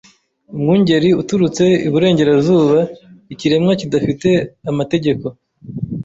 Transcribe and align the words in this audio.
Umwungeri 0.55 1.09
uturutse 1.21 1.63
iburengerazuba 1.87 2.79
ikiremwa 3.33 3.73
kidafite 3.79 4.29
amategeko 4.71 5.25